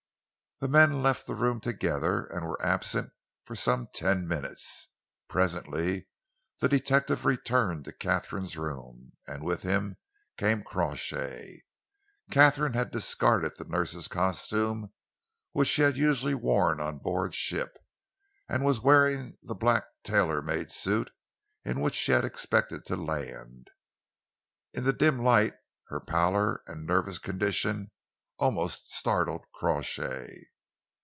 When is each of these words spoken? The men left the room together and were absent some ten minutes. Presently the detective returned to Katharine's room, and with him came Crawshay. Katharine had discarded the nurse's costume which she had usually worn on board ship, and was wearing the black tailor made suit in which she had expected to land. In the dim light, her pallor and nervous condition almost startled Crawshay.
The 0.63 0.67
men 0.67 1.01
left 1.01 1.25
the 1.25 1.33
room 1.33 1.59
together 1.59 2.27
and 2.27 2.45
were 2.45 2.63
absent 2.63 3.11
some 3.51 3.87
ten 3.95 4.27
minutes. 4.27 4.89
Presently 5.27 6.05
the 6.59 6.69
detective 6.69 7.25
returned 7.25 7.85
to 7.85 7.91
Katharine's 7.91 8.55
room, 8.55 9.13
and 9.25 9.43
with 9.43 9.63
him 9.63 9.97
came 10.37 10.63
Crawshay. 10.63 11.63
Katharine 12.29 12.73
had 12.73 12.91
discarded 12.91 13.53
the 13.55 13.65
nurse's 13.65 14.07
costume 14.07 14.93
which 15.51 15.67
she 15.67 15.81
had 15.81 15.97
usually 15.97 16.35
worn 16.35 16.79
on 16.79 16.99
board 16.99 17.33
ship, 17.33 17.79
and 18.47 18.63
was 18.63 18.81
wearing 18.81 19.39
the 19.41 19.55
black 19.55 19.85
tailor 20.03 20.43
made 20.43 20.69
suit 20.71 21.09
in 21.65 21.79
which 21.79 21.95
she 21.95 22.11
had 22.11 22.23
expected 22.23 22.85
to 22.85 22.95
land. 22.95 23.71
In 24.75 24.83
the 24.83 24.93
dim 24.93 25.23
light, 25.23 25.55
her 25.87 25.99
pallor 25.99 26.61
and 26.67 26.85
nervous 26.85 27.17
condition 27.17 27.89
almost 28.39 28.91
startled 28.91 29.45
Crawshay. 29.53 30.45